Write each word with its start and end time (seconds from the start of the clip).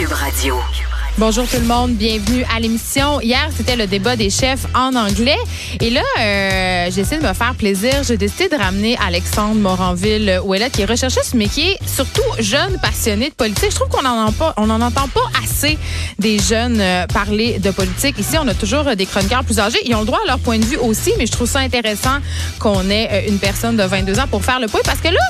Cube 0.00 0.14
Radio. 0.14 0.99
Bonjour 1.18 1.46
tout 1.46 1.58
le 1.58 1.66
monde, 1.66 1.90
bienvenue 1.96 2.44
à 2.54 2.60
l'émission. 2.60 3.20
Hier, 3.20 3.50
c'était 3.54 3.76
le 3.76 3.86
débat 3.86 4.16
des 4.16 4.30
chefs 4.30 4.64
en 4.74 4.94
anglais. 4.94 5.36
Et 5.80 5.90
là, 5.90 6.00
euh, 6.18 6.88
j'ai 6.90 7.02
essayé 7.02 7.20
de 7.20 7.26
me 7.26 7.34
faire 7.34 7.54
plaisir. 7.56 7.92
J'ai 8.06 8.16
décidé 8.16 8.48
de 8.48 8.56
ramener 8.56 8.96
Alexandre 9.06 9.56
Moranville-Ouellet, 9.56 10.70
qui 10.70 10.82
est 10.82 10.86
recherchiste, 10.86 11.34
mais 11.34 11.48
qui 11.48 11.72
est 11.72 11.78
surtout 11.86 12.22
jeune, 12.38 12.78
passionné 12.80 13.28
de 13.28 13.34
politique. 13.34 13.70
Je 13.70 13.74
trouve 13.74 13.88
qu'on 13.88 14.02
n'en 14.02 14.28
en 14.28 14.80
entend 14.80 15.08
pas 15.08 15.28
assez 15.42 15.78
des 16.18 16.38
jeunes 16.38 16.80
euh, 16.80 17.06
parler 17.06 17.58
de 17.58 17.70
politique. 17.70 18.18
Ici, 18.18 18.36
on 18.40 18.48
a 18.48 18.54
toujours 18.54 18.84
des 18.96 19.04
chroniqueurs 19.04 19.44
plus 19.44 19.58
âgés. 19.58 19.78
Ils 19.84 19.94
ont 19.96 20.00
le 20.00 20.06
droit 20.06 20.20
à 20.24 20.26
leur 20.26 20.38
point 20.38 20.58
de 20.58 20.64
vue 20.64 20.78
aussi, 20.78 21.12
mais 21.18 21.26
je 21.26 21.32
trouve 21.32 21.48
ça 21.48 21.58
intéressant 21.58 22.18
qu'on 22.60 22.88
ait 22.88 23.08
euh, 23.12 23.28
une 23.28 23.38
personne 23.38 23.76
de 23.76 23.82
22 23.82 24.20
ans 24.20 24.28
pour 24.30 24.42
faire 24.44 24.60
le 24.60 24.68
point. 24.68 24.80
Parce 24.84 25.00
que 25.00 25.08
là, 25.08 25.20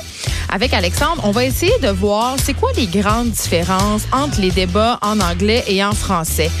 avec 0.53 0.73
Alexandre, 0.73 1.21
on 1.23 1.31
va 1.31 1.45
essayer 1.45 1.77
de 1.81 1.87
voir 1.87 2.35
c'est 2.43 2.53
quoi 2.53 2.71
les 2.75 2.85
grandes 2.85 3.31
différences 3.31 4.03
entre 4.11 4.41
les 4.41 4.51
débats 4.51 4.99
en 5.01 5.19
anglais 5.21 5.63
et 5.67 5.70
en 5.79 5.93
français. 5.93 6.51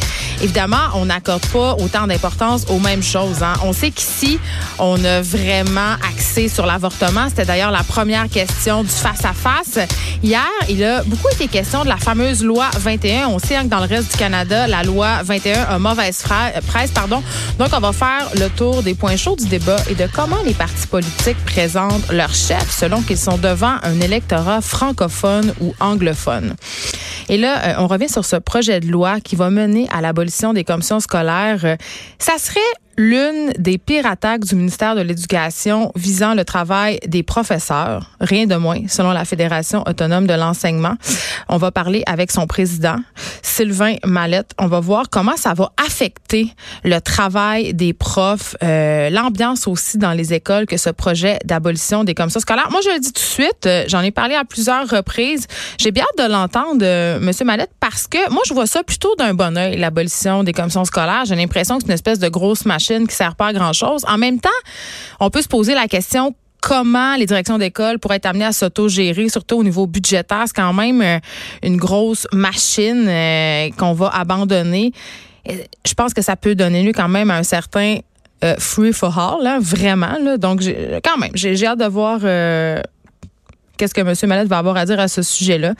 Évidemment, 0.41 0.89
on 0.95 1.05
n'accorde 1.05 1.45
pas 1.47 1.75
autant 1.75 2.07
d'importance 2.07 2.65
aux 2.69 2.79
mêmes 2.79 3.03
choses. 3.03 3.43
Hein. 3.43 3.53
On 3.63 3.73
sait 3.73 3.91
qu'ici, 3.91 4.39
on 4.79 5.03
a 5.05 5.21
vraiment 5.21 5.93
axé 6.15 6.49
sur 6.49 6.65
l'avortement. 6.65 7.29
C'était 7.29 7.45
d'ailleurs 7.45 7.69
la 7.69 7.83
première 7.83 8.27
question 8.27 8.81
du 8.81 8.89
face-à-face. 8.89 9.77
Hier, 10.23 10.47
il 10.67 10.83
a 10.83 11.03
beaucoup 11.03 11.27
été 11.31 11.47
question 11.47 11.83
de 11.83 11.89
la 11.89 11.97
fameuse 11.97 12.43
loi 12.43 12.69
21. 12.79 13.27
On 13.27 13.37
sait 13.37 13.55
hein, 13.55 13.63
que 13.63 13.67
dans 13.67 13.81
le 13.81 13.85
reste 13.85 14.11
du 14.13 14.17
Canada, 14.17 14.65
la 14.67 14.81
loi 14.81 15.21
21 15.23 15.63
a 15.63 15.77
mauvaise 15.77 16.23
presse. 16.67 16.91
Pardon. 16.91 17.21
Donc, 17.59 17.69
on 17.73 17.79
va 17.79 17.91
faire 17.91 18.27
le 18.39 18.47
tour 18.49 18.81
des 18.81 18.95
points 18.95 19.17
chauds 19.17 19.35
du 19.35 19.45
débat 19.47 19.77
et 19.89 19.95
de 19.95 20.07
comment 20.11 20.41
les 20.43 20.53
partis 20.53 20.87
politiques 20.87 21.43
présentent 21.45 22.11
leurs 22.11 22.33
chefs 22.33 22.71
selon 22.71 23.01
qu'ils 23.01 23.17
sont 23.17 23.37
devant 23.37 23.75
un 23.83 23.99
électorat 24.01 24.61
francophone 24.61 25.53
ou 25.61 25.75
anglophone. 25.79 26.55
Et 27.29 27.37
là, 27.37 27.63
euh, 27.63 27.73
on 27.79 27.87
revient 27.87 28.09
sur 28.09 28.25
ce 28.25 28.35
projet 28.35 28.79
de 28.79 28.87
loi 28.87 29.19
qui 29.19 29.35
va 29.35 29.49
mener 29.49 29.87
à 29.91 30.01
l'abolition 30.01 30.53
des 30.53 30.63
commissions 30.63 30.99
scolaires. 30.99 31.63
Euh, 31.63 31.75
ça 32.19 32.37
serait 32.37 32.59
l'une 32.97 33.51
des 33.57 33.77
pires 33.77 34.05
attaques 34.05 34.45
du 34.45 34.55
ministère 34.55 34.95
de 34.95 35.01
l'Éducation 35.01 35.91
visant 35.95 36.33
le 36.33 36.43
travail 36.43 36.99
des 37.07 37.23
professeurs, 37.23 38.11
rien 38.19 38.45
de 38.45 38.55
moins, 38.55 38.81
selon 38.87 39.11
la 39.11 39.25
Fédération 39.25 39.83
autonome 39.87 40.27
de 40.27 40.33
l'enseignement. 40.33 40.95
On 41.49 41.57
va 41.57 41.71
parler 41.71 42.03
avec 42.05 42.31
son 42.31 42.47
président, 42.47 42.97
Sylvain 43.41 43.95
Mallette. 44.05 44.51
On 44.59 44.67
va 44.67 44.79
voir 44.79 45.09
comment 45.09 45.37
ça 45.37 45.53
va 45.53 45.71
affecter 45.83 46.53
le 46.83 46.99
travail 46.99 47.73
des 47.73 47.93
profs, 47.93 48.55
euh, 48.63 49.09
l'ambiance 49.09 49.67
aussi 49.67 49.97
dans 49.97 50.11
les 50.11 50.33
écoles 50.33 50.65
que 50.65 50.77
ce 50.77 50.89
projet 50.89 51.39
d'abolition 51.45 52.03
des 52.03 52.13
commissions 52.13 52.39
scolaires. 52.39 52.69
Moi, 52.71 52.81
je 52.83 52.89
le 52.89 52.99
dis 52.99 53.13
tout 53.13 53.21
de 53.21 53.25
suite, 53.25 53.65
euh, 53.65 53.83
j'en 53.87 54.01
ai 54.01 54.11
parlé 54.11 54.35
à 54.35 54.43
plusieurs 54.43 54.87
reprises. 54.87 55.47
J'ai 55.77 55.91
bien 55.91 56.03
hâte 56.03 56.27
de 56.27 56.31
l'entendre, 56.31 56.81
euh, 56.83 57.19
Monsieur 57.19 57.45
Mallette, 57.45 57.71
parce 57.79 58.07
que 58.07 58.29
moi, 58.31 58.41
je 58.47 58.53
vois 58.53 58.67
ça 58.67 58.83
plutôt 58.83 59.15
d'un 59.15 59.33
bon 59.33 59.57
oeil, 59.57 59.77
l'abolition 59.77 60.43
des 60.43 60.53
commissions 60.53 60.85
scolaires. 60.85 61.23
J'ai 61.25 61.35
l'impression 61.35 61.77
que 61.77 61.83
c'est 61.83 61.87
une 61.87 61.93
espèce 61.93 62.19
de 62.19 62.29
grosse 62.29 62.65
machine 62.65 62.80
qui 63.07 63.15
sert 63.15 63.35
pas 63.35 63.47
à 63.47 63.53
grand 63.53 63.73
chose. 63.73 64.05
En 64.07 64.17
même 64.17 64.39
temps, 64.39 64.49
on 65.19 65.29
peut 65.29 65.41
se 65.41 65.47
poser 65.47 65.73
la 65.73 65.87
question 65.87 66.35
comment 66.61 67.15
les 67.15 67.25
directions 67.25 67.57
d'école 67.57 67.99
pourraient 67.99 68.17
être 68.17 68.27
amenées 68.27 68.45
à 68.45 68.53
s'auto-gérer, 68.53 69.27
surtout 69.27 69.57
au 69.57 69.63
niveau 69.63 69.87
budgétaire? 69.87 70.43
C'est 70.45 70.55
quand 70.55 70.73
même 70.73 71.01
euh, 71.01 71.19
une 71.63 71.77
grosse 71.77 72.27
machine 72.31 73.05
euh, 73.07 73.69
qu'on 73.77 73.93
va 73.93 74.09
abandonner. 74.09 74.93
Je 75.47 75.93
pense 75.95 76.13
que 76.13 76.21
ça 76.21 76.35
peut 76.35 76.53
donner 76.53 76.83
lieu 76.83 76.93
quand 76.93 77.09
même 77.09 77.31
à 77.31 77.37
un 77.37 77.43
certain 77.43 77.97
euh, 78.43 78.55
free 78.59 78.93
for 78.93 79.17
all, 79.17 79.43
là, 79.43 79.57
vraiment. 79.59 80.37
Donc, 80.37 80.61
quand 81.03 81.17
même, 81.17 81.31
j'ai 81.33 81.65
hâte 81.65 81.79
de 81.79 81.85
voir 81.85 82.19
qu'est-ce 83.77 83.93
que 83.93 84.01
M. 84.01 84.13
Mallette 84.29 84.47
va 84.47 84.59
avoir 84.59 84.77
à 84.77 84.85
dire 84.85 84.99
à 84.99 85.07
ce 85.07 85.23
sujet-là. 85.23 85.73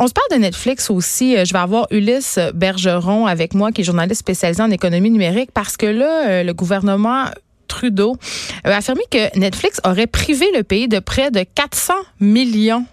On 0.00 0.06
se 0.06 0.12
parle 0.12 0.28
de 0.30 0.36
Netflix 0.36 0.90
aussi. 0.90 1.36
Euh, 1.36 1.44
je 1.44 1.52
vais 1.52 1.58
avoir 1.58 1.88
Ulysse 1.90 2.38
Bergeron 2.54 3.26
avec 3.26 3.52
moi, 3.52 3.72
qui 3.72 3.80
est 3.80 3.84
journaliste 3.84 4.20
spécialisé 4.20 4.62
en 4.62 4.70
économie 4.70 5.10
numérique, 5.10 5.50
parce 5.52 5.76
que 5.76 5.86
là, 5.86 6.28
euh, 6.28 6.42
le 6.44 6.54
gouvernement 6.54 7.24
Trudeau 7.66 8.16
a 8.62 8.76
affirmé 8.76 9.02
que 9.10 9.36
Netflix 9.36 9.80
aurait 9.84 10.06
privé 10.06 10.46
le 10.54 10.62
pays 10.62 10.86
de 10.86 11.00
près 11.00 11.32
de 11.32 11.42
400 11.42 11.92
millions 12.20 12.86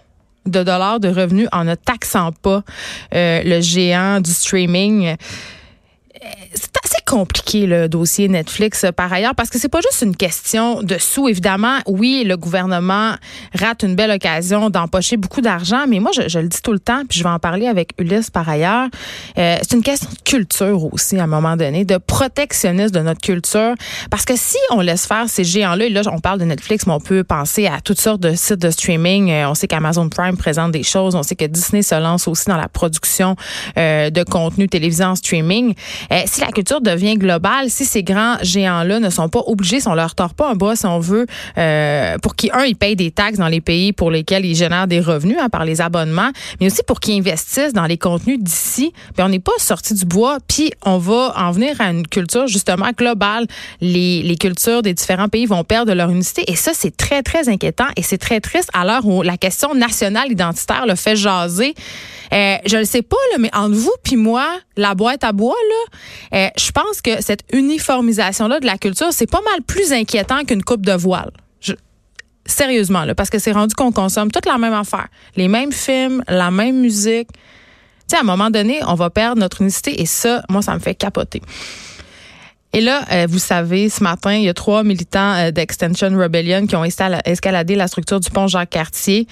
de 0.46 0.62
dollars 0.64 1.00
de 1.00 1.08
revenus 1.08 1.48
en 1.52 1.64
ne 1.64 1.76
taxant 1.76 2.32
pas 2.32 2.62
euh, 3.14 3.42
le 3.44 3.60
géant 3.60 4.20
du 4.20 4.30
streaming 4.30 5.16
c'est 6.54 6.76
assez 6.84 7.02
compliqué 7.06 7.66
le 7.66 7.88
dossier 7.88 8.28
Netflix 8.28 8.84
euh, 8.84 8.92
par 8.92 9.12
ailleurs 9.12 9.34
parce 9.34 9.48
que 9.48 9.58
c'est 9.58 9.68
pas 9.68 9.80
juste 9.80 10.02
une 10.02 10.16
question 10.16 10.82
de 10.82 10.98
sous. 10.98 11.28
Évidemment 11.28 11.78
oui 11.86 12.24
le 12.26 12.36
gouvernement 12.36 13.14
rate 13.54 13.82
une 13.82 13.94
belle 13.94 14.10
occasion 14.10 14.70
d'empocher 14.70 15.16
beaucoup 15.16 15.40
d'argent 15.40 15.86
mais 15.88 15.98
moi 15.98 16.10
je, 16.12 16.38
le 16.38 16.48
dis 16.48 16.62
tout 16.62 16.72
le 16.72 16.78
temps 16.78 17.02
puis 17.08 17.18
je 17.18 17.24
vais 17.24 17.30
en 17.30 17.38
parler 17.38 17.66
avec 17.66 17.90
Ulysse 17.98 18.30
par 18.30 18.48
ailleurs 18.48 18.88
euh, 19.38 19.56
c'est 19.62 19.76
une 19.76 19.82
question 19.82 20.08
de 20.10 20.28
culture 20.28 20.92
aussi 20.92 21.18
à 21.18 21.24
un 21.24 21.26
moment 21.26 21.56
donné 21.56 21.84
de 21.84 21.96
protectionnisme 21.96 22.94
de 22.94 23.00
notre 23.00 23.20
culture 23.20 23.74
parce 24.10 24.24
que 24.24 24.36
si 24.36 24.58
on 24.70 24.80
laisse 24.80 25.06
faire 25.06 25.28
ces 25.28 25.44
géants 25.44 25.74
là 25.74 25.88
là 25.88 26.02
on 26.12 26.20
parle 26.20 26.40
de 26.40 26.44
Netflix 26.44 26.86
mais 26.86 26.92
on 26.92 27.00
peut 27.00 27.24
penser 27.24 27.66
à 27.66 27.80
toutes 27.80 28.00
sortes 28.00 28.20
de 28.20 28.34
sites 28.34 28.60
de 28.60 28.70
streaming 28.70 29.30
euh, 29.30 29.48
on 29.48 29.54
sait 29.54 29.68
qu'Amazon 29.68 30.08
Prime 30.08 30.36
présente 30.36 30.72
des 30.72 30.82
choses 30.82 31.14
on 31.14 31.22
sait 31.22 31.36
que 31.36 31.44
Disney 31.44 31.82
se 31.82 31.94
lance 31.94 32.28
aussi 32.28 32.46
dans 32.46 32.56
la 32.56 32.68
production 32.68 33.36
de 33.76 34.24
contenu 34.24 34.68
télévisé 34.68 35.04
en 35.04 35.14
streaming 35.14 35.74
euh, 36.12 36.22
si 36.26 36.40
la 36.40 36.48
culture 36.48 36.80
devient 36.96 37.16
si 37.68 37.84
ces 37.84 38.02
grands 38.02 38.36
géants-là 38.42 39.00
ne 39.00 39.10
sont 39.10 39.28
pas 39.28 39.42
obligés, 39.46 39.80
si 39.80 39.88
on 39.88 39.94
leur 39.94 40.14
tord 40.14 40.34
pas 40.34 40.50
un 40.50 40.54
bras, 40.54 40.76
si 40.76 40.86
on 40.86 40.98
veut, 40.98 41.26
euh, 41.58 42.16
pour 42.18 42.34
qu'ils, 42.34 42.50
un, 42.52 42.64
ils 42.64 42.76
payent 42.76 42.96
des 42.96 43.10
taxes 43.10 43.38
dans 43.38 43.48
les 43.48 43.60
pays 43.60 43.92
pour 43.92 44.10
lesquels 44.10 44.44
ils 44.44 44.54
génèrent 44.54 44.86
des 44.86 45.00
revenus 45.00 45.36
hein, 45.40 45.48
par 45.48 45.64
les 45.64 45.80
abonnements, 45.80 46.30
mais 46.60 46.66
aussi 46.66 46.82
pour 46.86 47.00
qu'ils 47.00 47.18
investissent 47.18 47.72
dans 47.72 47.86
les 47.86 47.98
contenus 47.98 48.38
d'ici. 48.40 48.92
On 49.18 49.28
n'est 49.28 49.38
pas 49.38 49.52
sorti 49.58 49.94
du 49.94 50.04
bois, 50.04 50.38
puis 50.46 50.72
on 50.84 50.98
va 50.98 51.32
en 51.36 51.50
venir 51.50 51.80
à 51.80 51.90
une 51.90 52.06
culture 52.06 52.46
justement 52.46 52.90
globale. 52.96 53.46
Les, 53.80 54.36
cultures 54.38 54.82
des 54.82 54.92
différents 54.92 55.28
pays 55.28 55.46
vont 55.46 55.64
perdre 55.64 55.92
leur 55.94 56.10
unicité 56.10 56.44
et 56.46 56.56
ça, 56.56 56.72
c'est 56.74 56.94
très, 56.94 57.22
très 57.22 57.48
inquiétant 57.48 57.86
et 57.96 58.02
c'est 58.02 58.18
très 58.18 58.40
triste 58.40 58.70
à 58.74 58.84
l'heure 58.84 59.06
où 59.06 59.22
la 59.22 59.36
question 59.36 59.74
nationale 59.74 60.30
identitaire 60.30 60.86
le 60.86 60.94
fait 60.94 61.16
jaser. 61.16 61.74
Euh, 62.32 62.56
je 62.66 62.76
le 62.76 62.84
sais 62.84 63.02
pas, 63.02 63.16
là, 63.32 63.38
mais 63.38 63.50
entre 63.54 63.74
vous 63.74 63.94
puis 64.02 64.16
moi, 64.16 64.46
la 64.76 64.94
boîte 64.94 65.24
à 65.24 65.32
bois, 65.32 65.54
là, 65.54 65.98
euh, 66.38 66.48
je 66.56 66.70
pense 66.70 66.85
que 67.02 67.22
cette 67.22 67.42
uniformisation-là 67.52 68.60
de 68.60 68.66
la 68.66 68.78
culture, 68.78 69.08
c'est 69.12 69.30
pas 69.30 69.40
mal 69.42 69.62
plus 69.62 69.92
inquiétant 69.92 70.44
qu'une 70.44 70.62
coupe 70.62 70.84
de 70.84 70.92
voile. 70.92 71.30
sérieusement, 72.44 73.04
là, 73.04 73.14
parce 73.14 73.28
que 73.28 73.40
c'est 73.40 73.52
rendu 73.52 73.74
qu'on 73.74 73.90
consomme 73.90 74.30
toute 74.30 74.46
la 74.46 74.56
même 74.56 74.72
affaire. 74.72 75.08
Les 75.34 75.48
mêmes 75.48 75.72
films, 75.72 76.22
la 76.28 76.52
même 76.52 76.80
musique. 76.80 77.28
Tu 77.32 77.40
sais, 78.08 78.16
à 78.16 78.20
un 78.20 78.24
moment 78.24 78.50
donné, 78.50 78.80
on 78.86 78.94
va 78.94 79.10
perdre 79.10 79.40
notre 79.40 79.62
unicité 79.62 80.00
et 80.00 80.06
ça, 80.06 80.44
moi, 80.48 80.62
ça 80.62 80.74
me 80.74 80.78
fait 80.78 80.94
capoter. 80.94 81.42
Et 82.72 82.80
là, 82.80 83.04
euh, 83.10 83.26
vous 83.28 83.40
savez, 83.40 83.88
ce 83.88 84.02
matin, 84.02 84.34
il 84.34 84.44
y 84.44 84.48
a 84.48 84.54
trois 84.54 84.84
militants 84.84 85.50
d'Extension 85.50 86.16
Rebellion 86.16 86.66
qui 86.66 86.76
ont 86.76 86.84
escaladé 86.84 87.74
la 87.74 87.88
structure 87.88 88.20
du 88.20 88.30
pont 88.30 88.46
Jacques-Cartier 88.46 89.26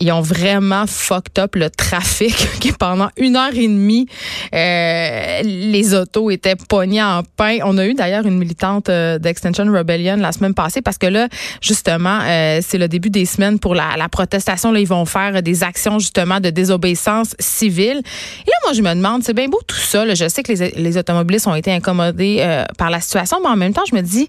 ils 0.00 0.10
ont 0.12 0.22
vraiment 0.22 0.86
fucked 0.86 1.38
up 1.38 1.54
le 1.54 1.68
trafic 1.68 2.34
qui 2.60 2.72
pendant 2.72 3.10
une 3.18 3.36
heure 3.36 3.54
et 3.54 3.68
demie 3.68 4.06
euh, 4.54 5.42
les 5.42 5.94
autos 5.94 6.30
étaient 6.30 6.56
pognées 6.56 7.02
en 7.02 7.22
pain. 7.36 7.58
On 7.64 7.76
a 7.76 7.86
eu 7.86 7.94
d'ailleurs 7.94 8.26
une 8.26 8.38
militante 8.38 8.88
euh, 8.88 9.18
d'Extension 9.18 9.64
Rebellion 9.70 10.16
la 10.16 10.32
semaine 10.32 10.54
passée 10.54 10.80
parce 10.80 10.96
que 10.96 11.06
là 11.06 11.28
justement 11.60 12.18
euh, 12.22 12.60
c'est 12.62 12.78
le 12.78 12.88
début 12.88 13.10
des 13.10 13.26
semaines 13.26 13.58
pour 13.58 13.74
la, 13.74 13.96
la, 13.98 14.08
protestation 14.08 14.72
là 14.72 14.80
ils 14.80 14.88
vont 14.88 15.04
faire 15.04 15.42
des 15.42 15.62
actions 15.62 15.98
justement 15.98 16.40
de 16.40 16.48
désobéissance 16.50 17.34
civile. 17.38 18.00
Et 18.46 18.50
là 18.50 18.56
moi 18.64 18.72
je 18.72 18.80
me 18.80 18.94
demande 18.94 19.22
c'est 19.22 19.34
bien 19.34 19.48
beau 19.48 19.60
tout 19.66 19.76
ça 19.76 20.04
là. 20.04 20.14
je 20.14 20.28
sais 20.28 20.42
que 20.42 20.52
les, 20.52 20.70
les 20.70 20.96
automobilistes 20.96 21.46
ont 21.46 21.54
été 21.54 21.72
incommodés 21.72 22.38
euh, 22.40 22.64
par 22.78 22.88
la 22.88 23.00
situation 23.00 23.38
mais 23.42 23.50
en 23.50 23.56
même 23.56 23.74
temps 23.74 23.84
je 23.88 23.94
me 23.94 24.00
dis 24.00 24.28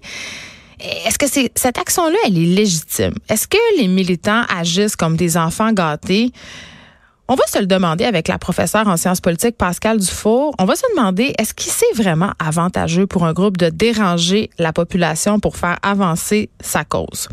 est-ce 0.82 1.18
que 1.18 1.26
cette 1.54 1.78
action-là, 1.78 2.16
elle 2.26 2.38
est 2.38 2.54
légitime? 2.54 3.14
Est-ce 3.28 3.46
que 3.46 3.58
les 3.78 3.88
militants 3.88 4.42
agissent 4.48 4.96
comme 4.96 5.16
des 5.16 5.36
enfants 5.36 5.72
gâtés? 5.72 6.32
On 7.28 7.34
va 7.34 7.46
se 7.46 7.58
le 7.58 7.66
demander 7.66 8.04
avec 8.04 8.28
la 8.28 8.36
professeure 8.36 8.88
en 8.88 8.96
sciences 8.96 9.20
politiques 9.20 9.56
Pascal 9.56 9.98
Dufour. 9.98 10.54
On 10.58 10.64
va 10.64 10.74
se 10.74 10.82
demander 10.94 11.32
est-ce 11.38 11.54
qu'il 11.54 11.72
c'est 11.72 11.94
vraiment 11.94 12.32
avantageux 12.38 13.06
pour 13.06 13.24
un 13.24 13.32
groupe 13.32 13.56
de 13.56 13.68
déranger 13.68 14.50
la 14.58 14.72
population 14.72 15.38
pour 15.38 15.56
faire 15.56 15.78
avancer 15.82 16.50
sa 16.60 16.84
cause? 16.84 17.28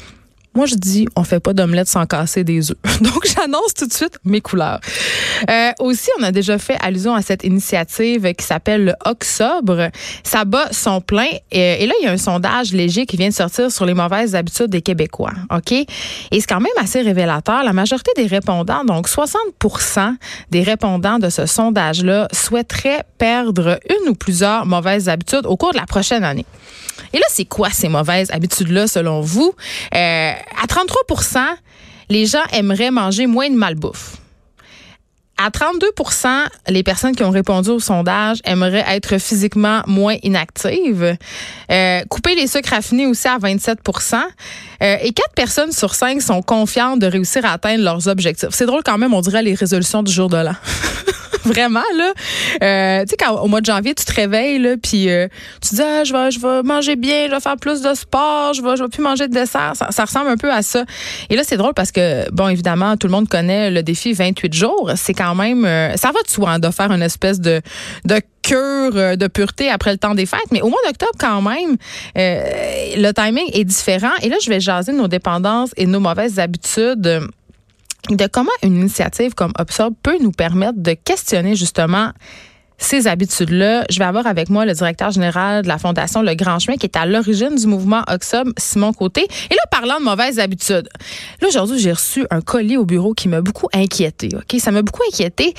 Moi, 0.55 0.65
je 0.65 0.75
dis, 0.75 1.07
on 1.15 1.23
fait 1.23 1.39
pas 1.39 1.53
d'omelette 1.53 1.87
sans 1.87 2.05
casser 2.07 2.43
des 2.43 2.71
œufs. 2.71 2.77
Donc, 3.01 3.25
j'annonce 3.25 3.73
tout 3.75 3.85
de 3.85 3.93
suite 3.93 4.17
mes 4.25 4.41
couleurs. 4.41 4.79
Euh, 5.49 5.71
aussi, 5.79 6.09
on 6.19 6.23
a 6.23 6.31
déjà 6.31 6.57
fait 6.57 6.77
allusion 6.81 7.13
à 7.13 7.21
cette 7.21 7.43
initiative 7.43 8.33
qui 8.33 8.45
s'appelle 8.45 8.85
le 8.85 8.93
Octobre. 9.05 9.89
Ça 10.23 10.45
bat 10.45 10.67
son 10.71 11.01
plein. 11.01 11.29
Et, 11.51 11.85
là, 11.85 11.93
il 12.01 12.05
y 12.05 12.07
a 12.07 12.11
un 12.11 12.17
sondage 12.17 12.73
léger 12.73 13.05
qui 13.05 13.15
vient 13.15 13.29
de 13.29 13.33
sortir 13.33 13.71
sur 13.71 13.85
les 13.85 13.93
mauvaises 13.93 14.33
habitudes 14.33 14.67
des 14.67 14.81
Québécois. 14.81 15.33
OK? 15.55 15.71
Et 15.71 15.85
c'est 16.31 16.47
quand 16.47 16.59
même 16.59 16.71
assez 16.77 17.01
révélateur. 17.01 17.63
La 17.63 17.73
majorité 17.73 18.11
des 18.15 18.25
répondants, 18.25 18.83
donc 18.83 19.07
60% 19.07 20.15
des 20.49 20.63
répondants 20.63 21.19
de 21.19 21.29
ce 21.29 21.45
sondage-là, 21.45 22.27
souhaiteraient 22.33 23.03
perdre 23.19 23.79
une 23.87 24.09
ou 24.09 24.15
plusieurs 24.15 24.65
mauvaises 24.65 25.09
habitudes 25.09 25.45
au 25.45 25.57
cours 25.57 25.73
de 25.73 25.77
la 25.77 25.85
prochaine 25.85 26.23
année. 26.23 26.45
Et 27.13 27.17
là, 27.17 27.25
c'est 27.29 27.45
quoi 27.45 27.69
ces 27.69 27.89
mauvaises 27.89 28.29
habitudes-là, 28.31 28.87
selon 28.87 29.21
vous? 29.21 29.53
Euh, 29.95 30.31
à 30.61 30.65
33% 30.65 31.39
les 32.09 32.25
gens 32.25 32.43
aimeraient 32.51 32.91
manger 32.91 33.27
moins 33.27 33.49
de 33.49 33.55
malbouffe. 33.55 34.17
à 35.37 35.49
32% 35.49 36.27
les 36.67 36.83
personnes 36.83 37.15
qui 37.15 37.23
ont 37.23 37.29
répondu 37.29 37.69
au 37.69 37.79
sondage 37.79 38.39
aimeraient 38.43 38.83
être 38.87 39.17
physiquement 39.19 39.81
moins 39.87 40.17
inactives. 40.23 41.15
Euh, 41.71 42.01
couper 42.09 42.35
les 42.35 42.47
sucres 42.47 42.71
raffinés 42.71 43.07
aussi 43.07 43.27
à 43.27 43.37
27 43.37 43.79
euh, 44.81 44.97
et 45.01 45.11
4 45.11 45.33
personnes 45.35 45.71
sur 45.71 45.95
5 45.95 46.21
sont 46.21 46.41
confiantes 46.41 46.99
de 46.99 47.07
réussir 47.07 47.45
à 47.45 47.53
atteindre 47.53 47.83
leurs 47.83 48.07
objectifs. 48.07 48.49
C'est 48.51 48.65
drôle 48.65 48.81
quand 48.83 48.97
même, 48.97 49.13
on 49.13 49.21
dirait 49.21 49.43
les 49.43 49.53
résolutions 49.53 50.03
du 50.03 50.11
jour 50.11 50.29
de 50.29 50.37
l'an. 50.37 50.55
Vraiment, 51.45 51.83
là. 51.97 52.13
Euh, 52.61 53.03
tu 53.03 53.09
sais, 53.09 53.17
quand 53.17 53.39
au 53.39 53.47
mois 53.47 53.61
de 53.61 53.65
janvier, 53.65 53.95
tu 53.95 54.05
te 54.05 54.13
réveilles, 54.13 54.59
là, 54.59 54.75
puis 54.81 55.09
euh, 55.09 55.27
tu 55.61 55.75
dis, 55.75 55.81
ah, 55.81 56.03
je 56.03 56.13
vais, 56.13 56.31
je 56.31 56.39
vais 56.39 56.63
manger 56.63 56.95
bien, 56.95 57.27
je 57.27 57.31
vais 57.31 57.39
faire 57.39 57.57
plus 57.57 57.81
de 57.81 57.93
sport, 57.93 58.53
je 58.53 58.61
vais, 58.61 58.75
je 58.75 58.83
vais 58.83 58.89
plus 58.89 59.01
manger 59.01 59.27
de 59.27 59.33
dessert. 59.33 59.73
Ça, 59.75 59.87
ça 59.89 60.05
ressemble 60.05 60.29
un 60.29 60.37
peu 60.37 60.51
à 60.51 60.61
ça. 60.61 60.83
Et 61.29 61.35
là, 61.35 61.43
c'est 61.43 61.57
drôle 61.57 61.73
parce 61.73 61.91
que, 61.91 62.29
bon, 62.31 62.49
évidemment, 62.49 62.97
tout 62.97 63.07
le 63.07 63.11
monde 63.11 63.27
connaît 63.27 63.71
le 63.71 63.83
défi 63.83 64.13
28 64.13 64.53
jours. 64.53 64.91
C'est 64.95 65.13
quand 65.13 65.33
même, 65.35 65.65
euh, 65.65 65.95
ça 65.95 66.11
va 66.11 66.21
de 66.21 66.29
soi 66.29 66.51
hein, 66.51 66.59
de 66.59 66.69
faire 66.69 66.91
une 66.91 67.01
espèce 67.01 67.39
de, 67.39 67.61
de 68.05 68.19
euh, 68.55 69.15
de 69.15 69.27
pureté 69.27 69.69
après 69.69 69.91
le 69.91 69.97
temps 69.97 70.15
des 70.15 70.25
fêtes. 70.25 70.51
Mais 70.51 70.61
au 70.61 70.69
mois 70.69 70.79
d'octobre, 70.85 71.11
quand 71.17 71.41
même, 71.41 71.77
le 72.15 73.11
timing 73.11 73.49
est 73.53 73.63
différent. 73.63 74.11
Et 74.21 74.29
là, 74.29 74.37
je 74.41 74.49
vais 74.49 74.59
jaser 74.59 74.91
nos 74.91 75.07
dépendances 75.07 75.71
et 75.77 75.85
nos 75.85 75.99
mauvaises 75.99 76.39
habitudes 76.39 77.29
de 78.09 78.27
comment 78.27 78.51
une 78.63 78.75
initiative 78.75 79.33
comme 79.33 79.51
Observe 79.59 79.91
peut 80.01 80.17
nous 80.21 80.31
permettre 80.31 80.79
de 80.79 80.93
questionner 80.93 81.55
justement 81.55 82.11
ces 82.79 83.07
habitudes-là. 83.07 83.85
Je 83.89 83.99
vais 83.99 84.05
avoir 84.05 84.25
avec 84.25 84.49
moi 84.49 84.65
le 84.65 84.73
directeur 84.73 85.11
général 85.11 85.63
de 85.63 85.67
la 85.67 85.77
Fondation 85.77 86.21
Le 86.21 86.33
Grand 86.33 86.59
Chemin 86.59 86.77
qui 86.77 86.85
est 86.85 86.97
à 86.97 87.05
l'origine 87.05 87.55
du 87.55 87.67
mouvement 87.67 88.01
Oxum, 88.07 88.53
Simon 88.57 88.93
Côté. 88.93 89.27
Et 89.49 89.53
là, 89.53 89.61
parlant 89.69 89.99
de 89.99 90.05
mauvaises 90.05 90.39
habitudes, 90.39 90.89
là, 91.41 91.47
aujourd'hui, 91.47 91.79
j'ai 91.79 91.91
reçu 91.91 92.25
un 92.31 92.41
colis 92.41 92.77
au 92.77 92.85
bureau 92.85 93.13
qui 93.13 93.27
m'a 93.27 93.41
beaucoup 93.41 93.67
inquiété. 93.73 94.29
OK? 94.33 94.59
Ça 94.59 94.71
m'a 94.71 94.81
beaucoup 94.81 95.03
inquiété. 95.07 95.53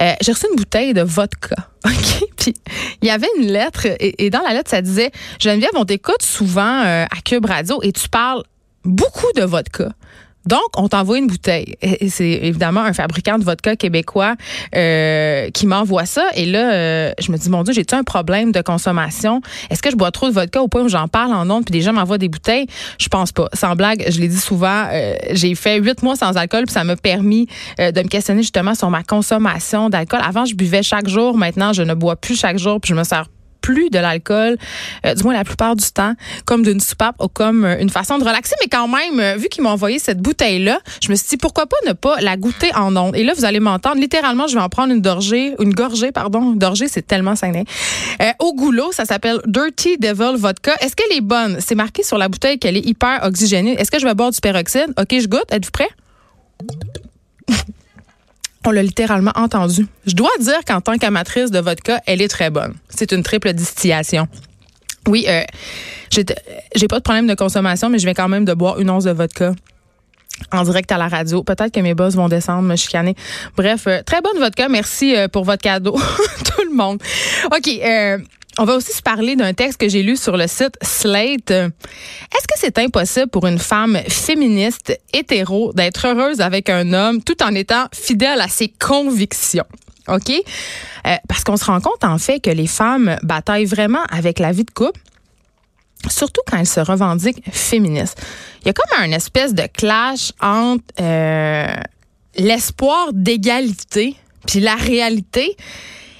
Euh, 0.00 0.12
j'ai 0.20 0.32
reçu 0.32 0.46
une 0.50 0.56
bouteille 0.56 0.94
de 0.94 1.02
vodka. 1.02 1.56
OK? 1.86 2.28
Puis, 2.36 2.54
il 3.02 3.08
y 3.08 3.10
avait 3.10 3.28
une 3.38 3.46
lettre 3.46 3.86
et, 3.98 4.30
dans 4.30 4.42
la 4.42 4.52
lettre, 4.52 4.70
ça 4.70 4.82
disait 4.82 5.10
Geneviève, 5.38 5.70
on 5.74 5.84
t'écoute 5.84 6.22
souvent 6.22 6.82
euh, 6.84 7.04
à 7.04 7.20
Cube 7.24 7.46
Radio 7.46 7.80
et 7.82 7.92
tu 7.92 8.08
parles 8.08 8.42
beaucoup 8.84 9.32
de 9.34 9.42
vodka. 9.42 9.88
Donc, 10.46 10.60
on 10.76 10.88
t'envoie 10.88 11.18
une 11.18 11.26
bouteille. 11.26 11.76
C'est 12.08 12.40
évidemment 12.42 12.80
un 12.80 12.92
fabricant 12.92 13.38
de 13.38 13.44
vodka 13.44 13.76
québécois 13.76 14.34
euh, 14.74 15.50
qui 15.50 15.66
m'envoie 15.66 16.06
ça. 16.06 16.24
Et 16.34 16.46
là, 16.46 16.72
euh, 16.72 17.12
je 17.20 17.32
me 17.32 17.36
dis, 17.36 17.50
mon 17.50 17.62
Dieu, 17.62 17.74
j'ai-tu 17.74 17.94
un 17.94 18.04
problème 18.04 18.52
de 18.52 18.60
consommation? 18.60 19.40
Est-ce 19.70 19.82
que 19.82 19.90
je 19.90 19.96
bois 19.96 20.10
trop 20.10 20.28
de 20.28 20.32
vodka 20.32 20.62
au 20.62 20.68
point 20.68 20.82
où 20.82 20.88
j'en 20.88 21.08
parle 21.08 21.32
en 21.32 21.48
ondes 21.50 21.64
puis 21.64 21.72
des 21.72 21.82
gens 21.82 21.92
m'envoient 21.92 22.18
des 22.18 22.28
bouteilles? 22.28 22.66
Je 22.98 23.08
pense 23.08 23.32
pas. 23.32 23.48
Sans 23.52 23.74
blague, 23.74 24.04
je 24.08 24.20
l'ai 24.20 24.28
dit 24.28 24.38
souvent, 24.38 24.86
euh, 24.92 25.14
j'ai 25.32 25.54
fait 25.54 25.78
huit 25.78 26.02
mois 26.02 26.16
sans 26.16 26.36
alcool 26.36 26.64
puis 26.64 26.72
ça 26.72 26.84
m'a 26.84 26.96
permis 26.96 27.46
de 27.78 28.02
me 28.02 28.08
questionner 28.08 28.42
justement 28.42 28.74
sur 28.74 28.90
ma 28.90 29.02
consommation 29.02 29.90
d'alcool. 29.90 30.20
Avant, 30.26 30.44
je 30.44 30.54
buvais 30.54 30.82
chaque 30.82 31.08
jour. 31.08 31.36
Maintenant, 31.36 31.72
je 31.72 31.82
ne 31.82 31.94
bois 31.94 32.16
plus 32.16 32.38
chaque 32.38 32.58
jour 32.58 32.80
puis 32.80 32.90
je 32.90 32.94
me 32.94 33.04
sers 33.04 33.26
plus 33.66 33.90
de 33.90 33.98
l'alcool, 33.98 34.56
euh, 35.04 35.14
du 35.14 35.24
moins 35.24 35.34
la 35.34 35.42
plupart 35.42 35.74
du 35.74 35.90
temps, 35.90 36.14
comme 36.44 36.62
d'une 36.62 36.78
soupape 36.78 37.16
ou 37.20 37.26
comme 37.26 37.64
euh, 37.64 37.80
une 37.80 37.90
façon 37.90 38.16
de 38.16 38.22
relaxer. 38.22 38.54
Mais 38.60 38.68
quand 38.68 38.86
même, 38.86 39.18
euh, 39.18 39.36
vu 39.36 39.48
qu'ils 39.48 39.64
m'ont 39.64 39.70
envoyé 39.70 39.98
cette 39.98 40.20
bouteille-là, 40.20 40.78
je 41.02 41.10
me 41.10 41.16
suis 41.16 41.30
dit 41.30 41.36
pourquoi 41.36 41.66
pas 41.66 41.76
ne 41.84 41.92
pas 41.92 42.20
la 42.20 42.36
goûter 42.36 42.72
en 42.76 42.96
ondes? 42.96 43.16
Et 43.16 43.24
là, 43.24 43.32
vous 43.36 43.44
allez 43.44 43.58
m'entendre. 43.58 43.96
Littéralement, 43.96 44.46
je 44.46 44.54
vais 44.54 44.60
en 44.60 44.68
prendre 44.68 44.92
une 44.92 45.00
gorgée, 45.00 45.56
une 45.58 45.74
gorgée, 45.74 46.12
pardon. 46.12 46.52
Une 46.52 46.58
gorgée, 46.60 46.86
c'est 46.86 47.04
tellement 47.04 47.34
sain. 47.34 47.50
au 48.38 48.54
goulot, 48.54 48.92
ça 48.92 49.04
s'appelle 49.04 49.40
Dirty 49.46 49.98
Devil 49.98 50.36
Vodka. 50.36 50.76
Est-ce 50.80 50.94
qu'elle 50.94 51.16
est 51.16 51.20
bonne? 51.20 51.56
C'est 51.58 51.74
marqué 51.74 52.04
sur 52.04 52.18
la 52.18 52.28
bouteille 52.28 52.60
qu'elle 52.60 52.76
est 52.76 52.86
hyper 52.86 53.24
oxygénée. 53.24 53.74
Est-ce 53.80 53.90
que 53.90 53.98
je 53.98 54.06
vais 54.06 54.14
boire 54.14 54.30
du 54.30 54.40
peroxyde? 54.40 54.94
OK, 54.96 55.08
je 55.10 55.26
goûte. 55.26 55.50
Êtes-vous 55.50 55.72
prêt? 55.72 55.88
On 58.66 58.72
l'a 58.72 58.82
littéralement 58.82 59.32
entendu. 59.36 59.86
Je 60.06 60.14
dois 60.14 60.30
dire 60.40 60.58
qu'en 60.66 60.80
tant 60.80 60.98
qu'amatrice 60.98 61.52
de 61.52 61.60
vodka, 61.60 62.00
elle 62.04 62.20
est 62.20 62.28
très 62.28 62.50
bonne. 62.50 62.74
C'est 62.88 63.12
une 63.12 63.22
triple 63.22 63.52
distillation. 63.52 64.26
Oui, 65.06 65.24
euh, 65.28 65.44
j'ai 66.10 66.88
pas 66.88 66.98
de 66.98 67.02
problème 67.02 67.28
de 67.28 67.34
consommation, 67.34 67.88
mais 67.88 68.00
je 68.00 68.06
vais 68.06 68.14
quand 68.14 68.28
même 68.28 68.44
de 68.44 68.54
boire 68.54 68.80
une 68.80 68.90
once 68.90 69.04
de 69.04 69.12
vodka 69.12 69.54
en 70.52 70.62
direct 70.64 70.90
à 70.92 70.98
la 70.98 71.08
radio. 71.08 71.42
Peut-être 71.42 71.72
que 71.72 71.80
mes 71.80 71.94
boss 71.94 72.14
vont 72.14 72.28
descendre, 72.28 72.62
me 72.62 72.76
chicaner. 72.76 73.14
Bref, 73.56 73.86
euh, 73.86 74.02
très 74.04 74.20
bonne 74.20 74.38
vodka. 74.38 74.68
Merci 74.68 75.16
euh, 75.16 75.28
pour 75.28 75.44
votre 75.44 75.62
cadeau, 75.62 75.92
tout 76.44 76.62
le 76.68 76.74
monde. 76.74 77.00
OK. 77.46 77.68
Euh, 77.68 78.18
on 78.58 78.64
va 78.64 78.74
aussi 78.74 78.92
se 78.92 79.02
parler 79.02 79.36
d'un 79.36 79.52
texte 79.52 79.78
que 79.78 79.88
j'ai 79.88 80.02
lu 80.02 80.16
sur 80.16 80.36
le 80.36 80.46
site 80.46 80.76
Slate. 80.82 81.50
Est-ce 81.50 82.46
que 82.46 82.54
c'est 82.56 82.78
impossible 82.78 83.28
pour 83.28 83.46
une 83.46 83.58
femme 83.58 83.98
féministe 84.08 84.98
hétéro 85.12 85.72
d'être 85.74 86.06
heureuse 86.06 86.40
avec 86.40 86.70
un 86.70 86.92
homme 86.92 87.22
tout 87.22 87.42
en 87.42 87.54
étant 87.54 87.86
fidèle 87.92 88.40
à 88.40 88.48
ses 88.48 88.68
convictions? 88.68 89.66
OK? 90.08 90.30
Euh, 90.30 91.16
parce 91.28 91.44
qu'on 91.44 91.56
se 91.56 91.64
rend 91.64 91.80
compte, 91.80 92.04
en 92.04 92.18
fait, 92.18 92.40
que 92.40 92.50
les 92.50 92.66
femmes 92.66 93.16
bataillent 93.22 93.66
vraiment 93.66 94.04
avec 94.10 94.38
la 94.38 94.52
vie 94.52 94.64
de 94.64 94.70
couple 94.70 95.00
surtout 96.08 96.42
quand 96.46 96.58
elles 96.58 96.66
se 96.66 96.80
revendiquent 96.80 97.42
féministes. 97.50 98.20
Il 98.60 98.66
y 98.66 98.70
a 98.70 98.72
comme 98.72 99.00
un 99.00 99.10
espèce 99.12 99.54
de 99.54 99.66
clash 99.66 100.32
entre 100.40 100.84
euh, 101.00 101.74
l'espoir 102.36 103.08
d'égalité 103.12 104.14
puis 104.46 104.60
la 104.60 104.76
réalité. 104.76 105.56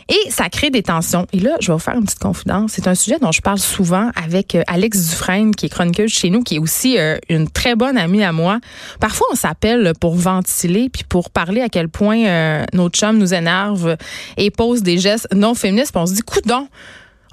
Et 0.08 0.31
ça 0.31 0.49
crée 0.49 0.70
des 0.70 0.82
tensions. 0.82 1.26
Et 1.32 1.41
là, 1.41 1.56
je 1.61 1.67
vais 1.67 1.73
vous 1.73 1.81
faire 1.81 1.97
une 1.97 2.05
petite 2.05 2.20
confidence. 2.20 2.73
C'est 2.75 2.87
un 2.87 2.94
sujet 2.94 3.19
dont 3.19 3.32
je 3.32 3.41
parle 3.41 3.58
souvent 3.58 4.11
avec 4.14 4.55
euh, 4.55 4.62
Alex 4.69 5.11
Dufresne, 5.11 5.55
qui 5.55 5.67
est 5.67 5.69
chroniqueuse 5.69 6.12
chez 6.12 6.31
nous, 6.31 6.43
qui 6.43 6.56
est 6.56 6.58
aussi 6.58 6.97
euh, 6.99 7.17
une 7.29 7.50
très 7.50 7.75
bonne 7.75 7.99
amie 7.99 8.23
à 8.23 8.32
moi. 8.32 8.61
Parfois, 9.00 9.26
on 9.32 9.35
s'appelle 9.35 9.93
pour 10.00 10.14
ventiler, 10.14 10.88
puis 10.88 11.03
pour 11.03 11.31
parler 11.31 11.61
à 11.61 11.69
quel 11.69 11.88
point 11.88 12.25
euh, 12.25 12.64
notre 12.73 12.97
chum 12.97 13.19
nous 13.19 13.35
énerve 13.35 13.97
et 14.37 14.50
pose 14.50 14.82
des 14.82 14.99
gestes 14.99 15.26
non 15.35 15.55
féministes. 15.55 15.93
Puis 15.93 16.00
on 16.00 16.06
se 16.06 16.14
dit, 16.14 16.23
coudon, 16.23 16.69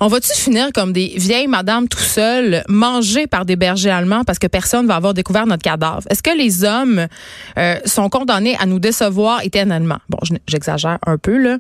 on 0.04 0.08
va-tu 0.08 0.34
finir 0.34 0.68
comme 0.74 0.92
des 0.92 1.14
vieilles 1.16 1.48
madames 1.48 1.88
tout 1.88 1.98
seules, 1.98 2.62
mangées 2.68 3.26
par 3.26 3.46
des 3.46 3.56
bergers 3.56 3.90
allemands 3.90 4.26
parce 4.26 4.38
que 4.38 4.48
personne 4.48 4.86
va 4.86 4.98
avoir 4.98 5.14
découvert 5.14 5.48
notre 5.48 5.64
cadavre? 5.64 6.02
Est-ce 6.10 6.22
que 6.22 6.38
les 6.38 6.66
hommes 6.66 7.08
euh, 7.58 7.76
sont 7.86 8.10
condamnés 8.10 8.58
à 8.60 8.66
nous 8.66 8.80
décevoir 8.80 9.46
éternellement? 9.46 10.00
Bon, 10.10 10.18
j'exagère 10.46 10.98
un 11.08 11.18
peu, 11.18 11.38
là. 11.38 11.58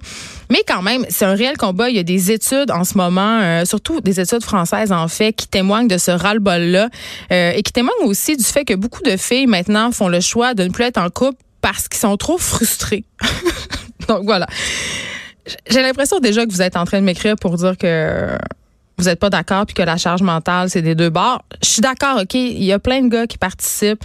Mais 0.49 0.61
quand 0.67 0.81
même, 0.81 1.05
c'est 1.07 1.23
un 1.23 1.35
réel 1.35 1.55
combat. 1.55 1.89
Il 1.89 1.95
y 1.95 1.99
a 1.99 2.03
des 2.03 2.33
études 2.33 2.69
en 2.69 2.83
ce 2.83 2.97
moment, 2.97 3.39
euh, 3.39 3.63
surtout 3.63 4.01
des 4.01 4.19
études 4.19 4.43
françaises, 4.43 4.91
en 4.91 5.07
fait, 5.07 5.31
qui 5.31 5.47
témoignent 5.47 5.87
de 5.87 5.97
ce 5.97 6.11
ras-le-bol-là 6.11 6.89
euh, 7.31 7.51
et 7.55 7.63
qui 7.63 7.71
témoignent 7.71 8.07
aussi 8.07 8.35
du 8.35 8.43
fait 8.43 8.65
que 8.65 8.73
beaucoup 8.73 9.03
de 9.03 9.15
filles, 9.15 9.47
maintenant, 9.47 9.93
font 9.93 10.09
le 10.09 10.19
choix 10.19 10.53
de 10.53 10.65
ne 10.65 10.69
plus 10.69 10.83
être 10.83 10.97
en 10.97 11.09
couple 11.09 11.41
parce 11.61 11.87
qu'ils 11.87 12.01
sont 12.01 12.17
trop 12.17 12.37
frustrés. 12.37 13.05
Donc, 14.09 14.25
voilà. 14.25 14.47
J'ai 15.69 15.81
l'impression 15.81 16.19
déjà 16.19 16.45
que 16.45 16.51
vous 16.51 16.61
êtes 16.61 16.77
en 16.77 16.85
train 16.85 16.99
de 16.99 17.05
m'écrire 17.05 17.35
pour 17.35 17.57
dire 17.57 17.77
que 17.77 18.37
vous 18.97 19.05
n'êtes 19.05 19.19
pas 19.19 19.29
d'accord 19.29 19.65
puis 19.65 19.73
que 19.73 19.81
la 19.81 19.97
charge 19.97 20.21
mentale, 20.21 20.69
c'est 20.69 20.81
des 20.81 20.95
deux 20.95 21.09
bords. 21.09 21.43
Je 21.61 21.69
suis 21.69 21.81
d'accord, 21.81 22.21
OK, 22.21 22.33
il 22.35 22.63
y 22.63 22.71
a 22.71 22.79
plein 22.79 23.01
de 23.01 23.09
gars 23.09 23.27
qui 23.27 23.37
participent, 23.37 24.03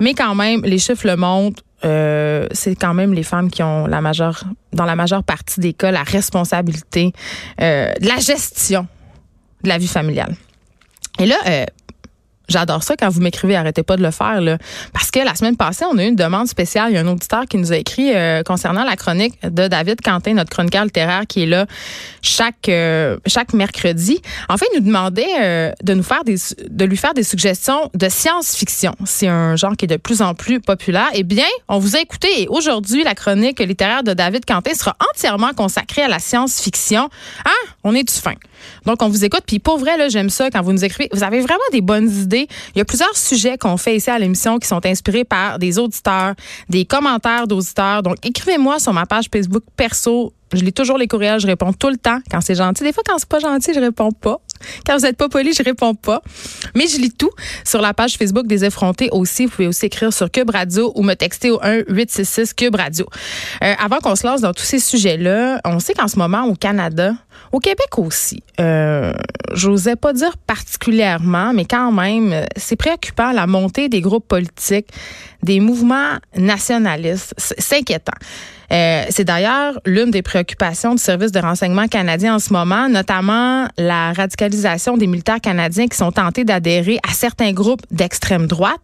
mais 0.00 0.14
quand 0.14 0.34
même, 0.34 0.62
les 0.64 0.78
chiffres 0.78 1.06
le 1.06 1.16
montrent. 1.16 1.62
Euh, 1.84 2.46
c'est 2.52 2.76
quand 2.76 2.94
même 2.94 3.12
les 3.12 3.24
femmes 3.24 3.50
qui 3.50 3.62
ont 3.62 3.86
la 3.86 4.00
majeure, 4.00 4.44
dans 4.72 4.84
la 4.84 4.94
majeure 4.94 5.24
partie 5.24 5.58
des 5.58 5.72
cas, 5.72 5.90
la 5.90 6.04
responsabilité 6.04 7.12
euh, 7.60 7.92
de 8.00 8.06
la 8.06 8.18
gestion 8.18 8.86
de 9.64 9.68
la 9.68 9.78
vie 9.78 9.88
familiale. 9.88 10.36
Et 11.18 11.26
là, 11.26 11.36
euh, 11.46 11.64
J'adore 12.52 12.82
ça 12.82 12.96
quand 12.96 13.08
vous 13.08 13.20
m'écrivez, 13.20 13.56
arrêtez 13.56 13.82
pas 13.82 13.96
de 13.96 14.02
le 14.02 14.10
faire. 14.10 14.40
Là. 14.40 14.58
Parce 14.92 15.10
que 15.10 15.20
la 15.20 15.34
semaine 15.34 15.56
passée, 15.56 15.84
on 15.90 15.96
a 15.96 16.04
eu 16.04 16.08
une 16.08 16.16
demande 16.16 16.46
spéciale. 16.46 16.90
Il 16.90 16.94
y 16.94 16.98
a 16.98 17.00
un 17.00 17.08
auditeur 17.08 17.46
qui 17.46 17.56
nous 17.56 17.72
a 17.72 17.76
écrit 17.76 18.14
euh, 18.14 18.42
concernant 18.42 18.84
la 18.84 18.96
chronique 18.96 19.40
de 19.42 19.68
David 19.68 20.00
Quentin, 20.02 20.34
notre 20.34 20.50
chroniqueur 20.50 20.84
littéraire 20.84 21.22
qui 21.26 21.44
est 21.44 21.46
là 21.46 21.66
chaque 22.20 22.68
euh, 22.68 23.16
chaque 23.26 23.54
mercredi. 23.54 24.20
En 24.48 24.58
fait, 24.58 24.66
il 24.74 24.80
nous 24.80 24.86
demandait 24.86 25.26
euh, 25.40 25.72
de 25.82 25.94
nous 25.94 26.02
faire 26.02 26.24
des 26.24 26.36
de 26.68 26.84
lui 26.84 26.96
faire 26.96 27.14
des 27.14 27.22
suggestions 27.22 27.90
de 27.94 28.08
science-fiction. 28.08 28.94
C'est 29.04 29.28
un 29.28 29.56
genre 29.56 29.76
qui 29.76 29.86
est 29.86 29.88
de 29.88 29.96
plus 29.96 30.20
en 30.20 30.34
plus 30.34 30.60
populaire. 30.60 31.08
Eh 31.14 31.22
bien, 31.22 31.46
on 31.68 31.78
vous 31.78 31.96
a 31.96 32.00
écouté 32.00 32.42
et 32.42 32.48
aujourd'hui, 32.48 33.02
la 33.02 33.14
chronique 33.14 33.60
littéraire 33.60 34.02
de 34.02 34.12
David 34.12 34.44
Quentin 34.44 34.74
sera 34.74 34.96
entièrement 35.10 35.52
consacrée 35.56 36.02
à 36.02 36.08
la 36.08 36.18
science-fiction. 36.18 37.08
Hein? 37.44 37.70
On 37.84 37.94
est 37.94 38.04
du 38.04 38.14
fin? 38.14 38.34
Donc, 38.86 39.02
on 39.02 39.08
vous 39.08 39.24
écoute. 39.24 39.42
Puis 39.46 39.58
pour 39.58 39.78
vrai, 39.78 39.92
j'aime 40.10 40.30
ça 40.30 40.50
quand 40.50 40.62
vous 40.62 40.72
nous 40.72 40.84
écrivez. 40.84 41.08
Vous 41.12 41.24
avez 41.24 41.40
vraiment 41.40 41.58
des 41.72 41.80
bonnes 41.80 42.10
idées. 42.10 42.41
Il 42.74 42.78
y 42.78 42.80
a 42.80 42.84
plusieurs 42.84 43.16
sujets 43.16 43.58
qu'on 43.58 43.76
fait 43.76 43.96
ici 43.96 44.10
à 44.10 44.18
l'émission 44.18 44.58
qui 44.58 44.68
sont 44.68 44.84
inspirés 44.84 45.24
par 45.24 45.58
des 45.58 45.78
auditeurs, 45.78 46.34
des 46.68 46.84
commentaires 46.84 47.46
d'auditeurs. 47.46 48.02
Donc, 48.02 48.16
écrivez-moi 48.24 48.78
sur 48.78 48.92
ma 48.92 49.06
page 49.06 49.26
Facebook 49.32 49.64
perso. 49.76 50.32
Je 50.52 50.62
lis 50.62 50.72
toujours 50.72 50.98
les 50.98 51.08
courriels, 51.08 51.40
je 51.40 51.46
réponds 51.46 51.72
tout 51.72 51.88
le 51.88 51.96
temps 51.96 52.18
quand 52.30 52.40
c'est 52.42 52.54
gentil. 52.54 52.84
Des 52.84 52.92
fois, 52.92 53.02
quand 53.06 53.18
c'est 53.18 53.28
pas 53.28 53.38
gentil, 53.38 53.72
je 53.74 53.80
réponds 53.80 54.12
pas. 54.12 54.38
Quand 54.86 54.96
vous 54.96 55.02
n'êtes 55.02 55.16
pas 55.16 55.28
poli, 55.28 55.52
je 55.52 55.62
réponds 55.62 55.94
pas. 55.94 56.22
Mais 56.74 56.86
je 56.86 56.98
lis 56.98 57.10
tout 57.10 57.30
sur 57.64 57.80
la 57.80 57.94
page 57.94 58.16
Facebook 58.16 58.46
des 58.46 58.64
effrontés 58.64 59.08
aussi. 59.12 59.46
Vous 59.46 59.52
pouvez 59.52 59.68
aussi 59.68 59.86
écrire 59.86 60.12
sur 60.12 60.30
Cube 60.30 60.50
Radio 60.50 60.92
ou 60.94 61.02
me 61.02 61.14
texter 61.14 61.50
au 61.50 61.58
1 61.62 61.84
866 61.88 62.54
Cube 62.54 62.76
Radio. 62.76 63.06
Euh, 63.64 63.74
avant 63.78 63.98
qu'on 63.98 64.14
se 64.14 64.26
lance 64.26 64.42
dans 64.42 64.52
tous 64.52 64.64
ces 64.64 64.78
sujets-là, 64.78 65.60
on 65.64 65.78
sait 65.78 65.94
qu'en 65.94 66.08
ce 66.08 66.18
moment 66.18 66.44
au 66.44 66.54
Canada, 66.54 67.14
au 67.52 67.58
Québec 67.58 67.98
aussi, 67.98 68.42
euh, 68.60 69.12
j'osais 69.52 69.96
pas 69.96 70.12
dire 70.12 70.36
particulièrement, 70.38 71.52
mais 71.52 71.66
quand 71.66 71.92
même, 71.92 72.46
c'est 72.56 72.76
préoccupant 72.76 73.32
la 73.32 73.46
montée 73.46 73.88
des 73.88 74.00
groupes 74.00 74.26
politiques, 74.26 74.88
des 75.42 75.60
mouvements 75.60 76.18
nationalistes. 76.36 77.34
C'est 77.36 77.78
inquiétant. 77.78 78.12
Euh, 78.72 79.04
c'est 79.10 79.24
d'ailleurs 79.24 79.78
l'une 79.84 80.10
des 80.10 80.22
préoccupations 80.22 80.94
du 80.94 81.02
service 81.02 81.30
de 81.30 81.40
renseignement 81.40 81.88
canadien 81.88 82.36
en 82.36 82.38
ce 82.38 82.52
moment, 82.54 82.88
notamment 82.88 83.68
la 83.76 84.12
radicalisation 84.14 84.96
des 84.96 85.06
militaires 85.06 85.40
canadiens 85.40 85.88
qui 85.88 85.96
sont 85.96 86.10
tentés 86.10 86.44
d'adhérer 86.44 86.98
à 87.06 87.12
certains 87.12 87.52
groupes 87.52 87.82
d'extrême 87.90 88.46
droite. 88.46 88.80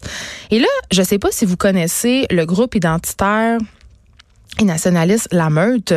Et 0.50 0.58
là, 0.58 0.68
je 0.92 1.00
ne 1.00 1.06
sais 1.06 1.18
pas 1.18 1.28
si 1.30 1.46
vous 1.46 1.56
connaissez 1.56 2.26
le 2.30 2.44
groupe 2.44 2.74
identitaire 2.74 3.58
et 4.60 4.64
nationaliste 4.64 5.28
La 5.32 5.48
Meute. 5.48 5.94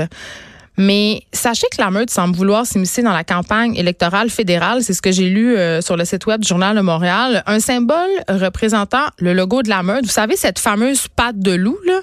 Mais 0.81 1.21
sachez 1.31 1.67
que 1.71 1.79
la 1.79 1.91
meute 1.91 2.09
semble 2.09 2.35
vouloir 2.35 2.65
s'immiscer 2.65 3.03
dans 3.03 3.13
la 3.13 3.23
campagne 3.23 3.75
électorale 3.75 4.31
fédérale. 4.31 4.81
C'est 4.81 4.93
ce 4.93 5.01
que 5.03 5.11
j'ai 5.11 5.29
lu 5.29 5.55
euh, 5.55 5.79
sur 5.79 5.95
le 5.95 6.05
site 6.05 6.25
web 6.25 6.41
du 6.41 6.47
Journal 6.47 6.75
de 6.75 6.81
Montréal. 6.81 7.43
Un 7.45 7.59
symbole 7.59 8.09
représentant 8.27 9.05
le 9.19 9.33
logo 9.33 9.61
de 9.61 9.69
la 9.69 9.83
meute. 9.83 10.05
Vous 10.05 10.11
savez, 10.11 10.35
cette 10.35 10.57
fameuse 10.57 11.07
patte 11.07 11.37
de 11.37 11.51
loup, 11.51 11.77
là, 11.85 11.99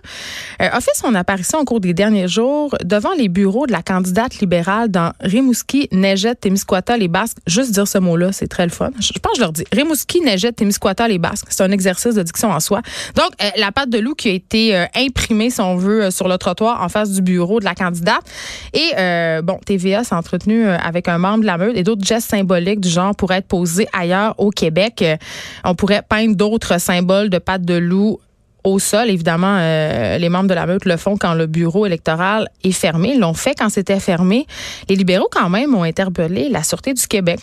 euh, 0.62 0.68
a 0.70 0.80
fait 0.80 0.94
son 0.94 1.16
apparition 1.16 1.58
au 1.58 1.64
cours 1.64 1.80
des 1.80 1.92
derniers 1.92 2.28
jours 2.28 2.76
devant 2.85 3.12
les 3.18 3.28
bureaux 3.28 3.66
de 3.66 3.73
la 3.73 3.82
candidate 3.82 4.38
libérale 4.38 4.92
dans 4.92 5.12
Rimouski, 5.23 5.88
Nejet, 5.90 6.37
Témiscouata, 6.37 6.97
les 6.97 7.08
Basques. 7.08 7.38
Juste 7.49 7.73
dire 7.73 7.88
ce 7.88 7.99
mot-là, 7.99 8.30
c'est 8.30 8.47
très 8.47 8.64
le 8.64 8.70
fun. 8.70 8.90
Je, 9.00 9.11
pense 9.18 9.32
que 9.32 9.38
je 9.38 9.42
leur 9.42 9.52
dis. 9.52 9.64
Rimouski, 9.73 10.20
Nejet, 10.20 10.52
Témiscouata, 10.52 11.08
les 11.08 11.18
Basques. 11.18 11.49
C'est 11.49 11.64
un 11.64 11.73
exercice 11.73 12.14
de 12.14 12.23
diction 12.23 12.52
en 12.52 12.61
soi. 12.61 12.82
Donc, 13.16 13.30
euh, 13.42 13.50
la 13.56 13.73
patte 13.73 13.90
de 13.90 13.99
loup 13.99 14.14
qui 14.14 14.28
a 14.28 14.32
été 14.32 14.87
imprimée, 14.94 15.50
si 15.50 15.61
on 15.61 15.75
veut, 15.75 16.12
sur 16.12 16.28
le 16.28 16.38
trottoir 16.38 16.80
en 16.80 16.88
face 16.88 17.11
du 17.11 17.23
bureau 17.23 17.58
de 17.58 17.64
la 17.64 17.75
candidate. 17.75 18.23
Et 18.72 18.92
euh, 18.98 19.42
bon, 19.42 19.58
TVA 19.64 20.04
s'est 20.04 20.14
entretenu 20.14 20.66
euh, 20.66 20.76
avec 20.78 21.08
un 21.08 21.18
membre 21.18 21.40
de 21.40 21.46
la 21.46 21.58
meute 21.58 21.76
et 21.76 21.82
d'autres 21.82 22.04
gestes 22.04 22.30
symboliques 22.30 22.80
du 22.80 22.88
genre 22.88 23.14
pourraient 23.14 23.38
être 23.38 23.48
posés 23.48 23.88
ailleurs 23.92 24.34
au 24.38 24.50
Québec. 24.50 25.02
Euh, 25.02 25.16
on 25.64 25.75
pourrait 25.75 26.02
peindre 26.08 26.37
d'autres 26.37 26.78
symboles 26.80 27.30
de 27.30 27.38
pattes 27.38 27.64
de 27.64 27.75
loup 27.75 28.20
au 28.64 28.78
sol. 28.78 29.08
Évidemment, 29.08 29.58
les 29.58 30.28
membres 30.28 30.48
de 30.48 30.54
la 30.54 30.66
meute 30.66 30.84
le 30.84 30.96
font 30.96 31.16
quand 31.16 31.32
le 31.32 31.46
bureau 31.46 31.87
électoral 31.87 32.48
est 32.64 32.72
fermé. 32.72 33.12
Ils 33.14 33.20
l'ont 33.20 33.32
fait 33.32 33.54
quand 33.54 33.70
c'était 33.70 34.00
fermé. 34.00 34.46
Les 34.88 34.96
libéraux, 34.96 35.28
quand 35.30 35.48
même, 35.48 35.75
ont 35.75 35.84
interpellé 35.84 36.48
la 36.50 36.62
Sûreté 36.62 36.92
du 36.92 37.06
Québec. 37.06 37.38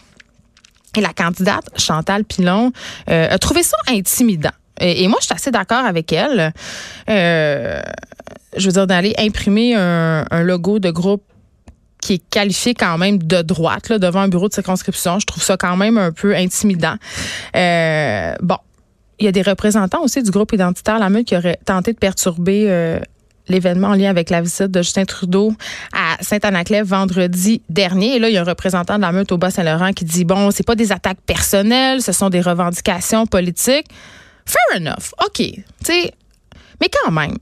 Et 0.96 1.02
la 1.02 1.14
candidate 1.14 1.66
Chantal 1.80 2.26
Pilon 2.26 2.72
a 3.08 3.40
trouvé 3.40 3.64
ça 3.64 3.78
intimidant. 3.88 4.52
Et, 4.80 5.08
moi, 5.08 5.20
je 5.22 5.26
suis 5.26 5.34
assez 5.34 5.52
d'accord 5.52 5.86
avec 5.86 6.12
elle. 6.12 6.54
Euh, 7.10 7.82
je 8.58 8.66
veux 8.66 8.72
dire, 8.72 8.88
d'aller 8.88 9.14
imprimer 9.18 9.76
un, 9.76 10.44
logo 10.44 10.80
de 10.80 10.92
groupe 10.92 11.24
qui 12.02 12.14
est 12.14 12.30
qualifié 12.30 12.74
quand 12.74 12.98
même 12.98 13.18
de 13.18 13.42
droite 13.42 13.90
là, 13.90 13.98
devant 13.98 14.20
un 14.20 14.28
bureau 14.28 14.48
de 14.48 14.54
circonscription. 14.54 15.20
Je 15.20 15.26
trouve 15.26 15.42
ça 15.42 15.58
quand 15.58 15.76
même 15.76 15.98
un 15.98 16.12
peu 16.12 16.36
intimidant. 16.36 16.96
Euh, 17.56 18.36
bon, 18.42 18.58
il 19.20 19.26
y 19.26 19.28
a 19.28 19.32
des 19.32 19.42
représentants 19.42 20.04
aussi 20.04 20.22
du 20.22 20.30
groupe 20.30 20.54
identitaire 20.54 21.00
La 21.00 21.10
Meute 21.10 21.26
qui 21.26 21.36
auraient 21.36 21.60
tenté 21.66 21.94
de 21.94 21.98
perturber 21.98 22.66
euh, 22.68 23.00
l'événement 23.48 23.90
en 23.90 23.96
lien 23.96 24.10
avec 24.10 24.30
la 24.30 24.42
visite 24.42 24.72
de 24.72 24.82
Justin 24.82 25.06
Trudeau 25.06 25.54
à 25.94 26.18
Saint-Anaclève 26.22 26.86
vendredi 26.86 27.62
dernier. 27.70 28.16
Et 28.16 28.20
là, 28.20 28.30
il 28.30 28.34
y 28.34 28.38
a 28.38 28.42
un 28.42 28.46
représentant 28.46 28.98
de 28.98 29.02
la 29.02 29.12
meute 29.12 29.32
au 29.32 29.38
Bas-Saint-Laurent 29.38 29.94
qui 29.94 30.06
dit, 30.06 30.26
bon, 30.26 30.52
c'est 30.52 30.66
pas 30.66 30.76
des 30.76 30.92
attaques 30.92 31.22
personnelles, 31.26 32.02
ce 32.02 32.12
sont 32.12 32.30
des 32.30 32.42
revendications 32.42 33.26
politiques. 33.26 33.88
Fair 34.46 34.82
enough. 34.82 35.14
OK. 35.26 35.42
Sais, 35.84 36.14
mais 36.82 36.90
quand 37.04 37.12
même, 37.12 37.38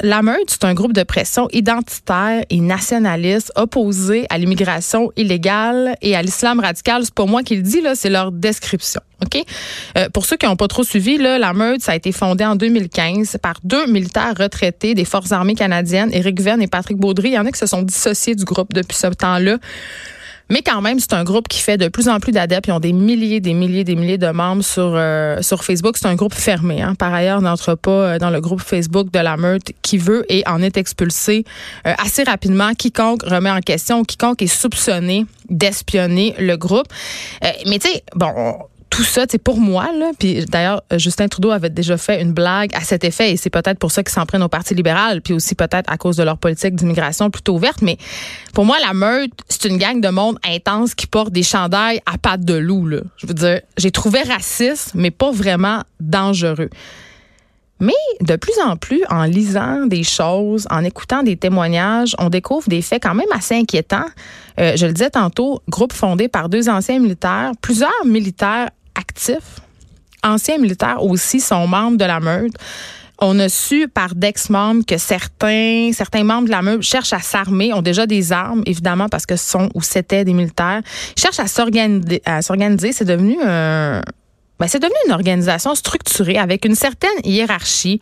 la 0.00 0.22
Meute, 0.22 0.48
c'est 0.48 0.64
un 0.64 0.74
groupe 0.74 0.92
de 0.92 1.02
pression 1.02 1.48
identitaire 1.52 2.44
et 2.50 2.60
nationaliste 2.60 3.52
opposé 3.56 4.26
à 4.30 4.38
l'immigration 4.38 5.10
illégale 5.16 5.96
et 6.02 6.14
à 6.14 6.22
l'islam 6.22 6.60
radical. 6.60 7.02
C'est 7.04 7.14
pas 7.14 7.26
moi 7.26 7.42
qui 7.42 7.56
le 7.56 7.62
dis, 7.62 7.80
là, 7.80 7.96
c'est 7.96 8.10
leur 8.10 8.30
description. 8.30 9.00
OK? 9.24 9.44
Euh, 9.96 10.08
pour 10.10 10.24
ceux 10.24 10.36
qui 10.36 10.46
n'ont 10.46 10.54
pas 10.54 10.68
trop 10.68 10.84
suivi, 10.84 11.18
là, 11.18 11.38
la 11.38 11.52
Meute, 11.52 11.82
ça 11.82 11.92
a 11.92 11.96
été 11.96 12.12
fondé 12.12 12.44
en 12.44 12.54
2015 12.54 13.38
par 13.42 13.54
deux 13.64 13.86
militaires 13.86 14.34
retraités 14.38 14.94
des 14.94 15.04
Forces 15.04 15.32
armées 15.32 15.56
canadiennes, 15.56 16.10
Éric 16.12 16.40
Venn 16.40 16.62
et 16.62 16.68
Patrick 16.68 16.96
Baudry. 16.96 17.30
Il 17.30 17.34
y 17.34 17.38
en 17.38 17.46
a 17.46 17.50
qui 17.50 17.58
se 17.58 17.66
sont 17.66 17.82
dissociés 17.82 18.36
du 18.36 18.44
groupe 18.44 18.72
depuis 18.72 18.96
ce 18.96 19.08
temps-là. 19.08 19.58
Mais 20.50 20.62
quand 20.62 20.80
même, 20.80 20.98
c'est 20.98 21.12
un 21.12 21.24
groupe 21.24 21.48
qui 21.48 21.60
fait 21.60 21.76
de 21.76 21.88
plus 21.88 22.08
en 22.08 22.20
plus 22.20 22.32
d'adeptes. 22.32 22.68
Ils 22.68 22.72
ont 22.72 22.80
des 22.80 22.92
milliers, 22.92 23.40
des 23.40 23.54
milliers, 23.54 23.84
des 23.84 23.96
milliers 23.96 24.18
de 24.18 24.30
membres 24.30 24.64
sur 24.64 24.94
euh, 24.94 25.42
sur 25.42 25.64
Facebook. 25.64 25.96
C'est 25.96 26.08
un 26.08 26.14
groupe 26.14 26.34
fermé. 26.34 26.80
Hein. 26.80 26.94
Par 26.94 27.12
ailleurs, 27.12 27.42
n'entre 27.42 27.74
pas 27.74 27.90
euh, 27.90 28.18
dans 28.18 28.30
le 28.30 28.40
groupe 28.40 28.60
Facebook 28.60 29.10
de 29.10 29.18
la 29.18 29.36
meute 29.36 29.72
qui 29.82 29.98
veut 29.98 30.24
et 30.32 30.42
en 30.46 30.62
est 30.62 30.76
expulsé 30.76 31.44
euh, 31.86 31.92
assez 32.02 32.22
rapidement. 32.22 32.72
Quiconque 32.74 33.22
remet 33.24 33.50
en 33.50 33.60
question, 33.60 34.04
quiconque 34.04 34.42
est 34.42 34.46
soupçonné 34.46 35.26
d'espionner 35.50 36.34
le 36.38 36.56
groupe. 36.56 36.86
mais 37.66 37.78
tu 37.78 37.88
sais, 37.88 38.02
bon 38.14 38.58
tout 38.90 39.04
ça, 39.04 39.24
c'est 39.28 39.42
pour 39.42 39.58
moi, 39.58 39.90
là. 39.96 40.10
Puis 40.18 40.44
d'ailleurs, 40.46 40.82
Justin 40.96 41.28
Trudeau 41.28 41.50
avait 41.50 41.70
déjà 41.70 41.96
fait 41.96 42.20
une 42.22 42.32
blague 42.32 42.74
à 42.74 42.80
cet 42.80 43.04
effet, 43.04 43.32
et 43.32 43.36
c'est 43.36 43.50
peut-être 43.50 43.78
pour 43.78 43.92
ça 43.92 44.02
qu'ils 44.02 44.12
s'en 44.12 44.26
prennent 44.26 44.42
au 44.42 44.48
Parti 44.48 44.74
libéral, 44.74 45.20
puis 45.22 45.34
aussi 45.34 45.54
peut-être 45.54 45.90
à 45.90 45.96
cause 45.96 46.16
de 46.16 46.22
leur 46.22 46.38
politique 46.38 46.74
d'immigration 46.74 47.30
plutôt 47.30 47.54
ouverte. 47.54 47.82
Mais 47.82 47.98
pour 48.54 48.64
moi, 48.64 48.76
la 48.86 48.94
meute, 48.94 49.32
c'est 49.48 49.66
une 49.66 49.78
gang 49.78 50.00
de 50.00 50.08
monde 50.08 50.38
intense 50.44 50.94
qui 50.94 51.06
porte 51.06 51.32
des 51.32 51.42
chandails 51.42 52.00
à 52.06 52.18
pattes 52.18 52.44
de 52.44 52.54
loup, 52.54 52.86
là. 52.86 53.00
Je 53.16 53.26
veux 53.26 53.34
dire, 53.34 53.60
j'ai 53.76 53.90
trouvé 53.90 54.22
raciste, 54.22 54.92
mais 54.94 55.10
pas 55.10 55.30
vraiment 55.30 55.82
dangereux. 56.00 56.70
Mais 57.80 57.92
de 58.20 58.34
plus 58.36 58.58
en 58.64 58.76
plus, 58.76 59.02
en 59.08 59.22
lisant 59.24 59.86
des 59.86 60.02
choses, 60.02 60.66
en 60.70 60.82
écoutant 60.82 61.22
des 61.22 61.36
témoignages, 61.36 62.16
on 62.18 62.28
découvre 62.28 62.68
des 62.68 62.82
faits 62.82 63.02
quand 63.02 63.14
même 63.14 63.30
assez 63.32 63.54
inquiétants. 63.54 64.06
Euh, 64.58 64.76
je 64.76 64.86
le 64.86 64.92
disais 64.92 65.10
tantôt, 65.10 65.62
groupe 65.68 65.92
fondé 65.92 66.26
par 66.26 66.48
deux 66.48 66.68
anciens 66.68 66.98
militaires, 66.98 67.52
plusieurs 67.60 68.04
militaires 68.04 68.70
actifs, 68.98 69.60
anciens 70.22 70.58
militaires 70.58 71.02
aussi, 71.02 71.40
sont 71.40 71.66
membres 71.66 71.96
de 71.96 72.04
la 72.04 72.20
meute. 72.20 72.54
On 73.20 73.38
a 73.40 73.48
su 73.48 73.88
par 73.88 74.14
d'ex-membres 74.14 74.84
que 74.86 74.96
certains, 74.96 75.90
certains 75.92 76.22
membres 76.22 76.46
de 76.46 76.52
la 76.52 76.62
meute 76.62 76.82
cherchent 76.82 77.12
à 77.12 77.18
s'armer, 77.18 77.72
ont 77.74 77.82
déjà 77.82 78.06
des 78.06 78.30
armes, 78.32 78.62
évidemment, 78.64 79.08
parce 79.08 79.26
que 79.26 79.34
ce 79.34 79.50
sont 79.50 79.70
ou 79.74 79.82
c'était 79.82 80.24
des 80.24 80.34
militaires, 80.34 80.82
cherchent 81.16 81.40
à 81.40 81.48
s'organiser. 81.48 82.92
C'est 82.92 83.04
devenu 83.04 83.36
un, 83.42 84.02
ben, 84.58 84.66
c'est 84.66 84.80
devenu 84.80 84.96
une 85.06 85.12
organisation 85.12 85.74
structurée 85.74 86.36
avec 86.36 86.64
une 86.64 86.74
certaine 86.74 87.10
hiérarchie, 87.24 88.00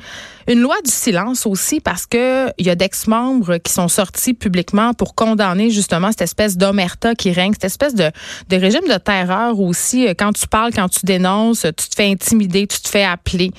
une 0.49 0.61
loi 0.61 0.77
du 0.85 0.91
silence 0.91 1.45
aussi 1.45 1.81
parce 1.81 2.07
que 2.07 2.49
il 2.59 2.67
y 2.67 2.71
a 2.71 2.75
d'ex-membres 2.75 3.59
qui 3.59 3.73
sont 3.73 3.89
sortis 3.89 4.33
publiquement 4.33 4.95
pour 4.95 5.15
condamner 5.15 5.71
justement 5.71 6.11
cette 6.11 6.23
espèce 6.23 6.57
d'omerta 6.57 7.15
qui 7.15 7.33
règne, 7.33 7.53
cette 7.53 7.65
espèce 7.65 7.95
de, 7.95 8.11
régime 8.51 8.89
de 8.89 8.99
terreur 8.99 9.61
aussi. 9.61 10.07
Quand 10.19 10.33
tu 10.33 10.47
parles, 10.47 10.73
quand 10.73 10.89
tu 10.89 11.05
dénonces, 11.05 11.63
tu 11.63 11.89
te 11.89 11.95
fais 11.95 12.11
intimider, 12.11 12.67
tu 12.67 12.81
te 12.81 12.89
fais 12.89 13.05
appeler. 13.05 13.51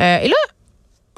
Euh, 0.00 0.18
et 0.18 0.28
là, 0.28 0.36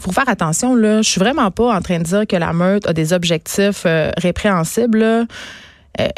faut 0.00 0.12
faire 0.12 0.28
attention 0.28 0.74
là. 0.74 1.02
Je 1.02 1.10
suis 1.10 1.20
vraiment 1.20 1.50
pas 1.50 1.74
en 1.74 1.82
train 1.82 1.98
de 1.98 2.04
dire 2.04 2.26
que 2.26 2.36
la 2.36 2.52
meute 2.52 2.86
a 2.86 2.92
des 2.92 3.12
objectifs 3.12 3.82
euh, 3.84 4.12
répréhensibles. 4.16 4.98
Là. 4.98 5.24
Euh, 6.00 6.08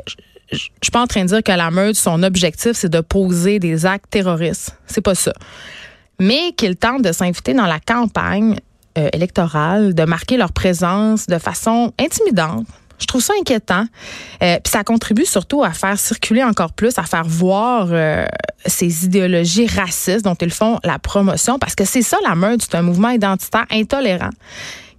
je 0.52 0.58
suis 0.82 0.90
pas 0.92 1.02
en 1.02 1.06
train 1.06 1.22
de 1.22 1.28
dire 1.28 1.42
que 1.42 1.52
la 1.52 1.70
meute, 1.70 1.96
son 1.96 2.22
objectif, 2.22 2.72
c'est 2.74 2.88
de 2.88 3.00
poser 3.00 3.58
des 3.58 3.86
actes 3.86 4.10
terroristes. 4.10 4.76
C'est 4.86 5.00
pas 5.00 5.14
ça. 5.14 5.32
Mais 6.18 6.52
qu'ils 6.56 6.76
tentent 6.76 7.02
de 7.02 7.12
s'inviter 7.12 7.54
dans 7.54 7.66
la 7.66 7.80
campagne 7.80 8.58
euh, 8.98 9.08
électorale, 9.12 9.94
de 9.94 10.04
marquer 10.04 10.36
leur 10.36 10.52
présence 10.52 11.26
de 11.26 11.38
façon 11.38 11.92
intimidante. 11.98 12.66
Je 12.98 13.06
trouve 13.06 13.22
ça 13.22 13.32
inquiétant. 13.40 13.86
Euh, 14.42 14.58
Puis 14.62 14.70
ça 14.70 14.84
contribue 14.84 15.24
surtout 15.24 15.64
à 15.64 15.70
faire 15.72 15.98
circuler 15.98 16.44
encore 16.44 16.72
plus, 16.72 16.98
à 16.98 17.04
faire 17.04 17.24
voir 17.24 17.88
euh, 17.90 18.26
ces 18.66 19.06
idéologies 19.06 19.66
racistes 19.66 20.24
dont 20.24 20.34
ils 20.34 20.50
font 20.50 20.78
la 20.84 20.98
promotion. 20.98 21.58
Parce 21.58 21.74
que 21.74 21.84
c'est 21.86 22.02
ça 22.02 22.18
la 22.28 22.34
meute, 22.34 22.62
c'est 22.62 22.74
un 22.74 22.82
mouvement 22.82 23.08
identitaire 23.10 23.64
intolérant 23.70 24.30